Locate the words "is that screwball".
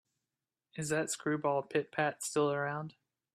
0.73-1.61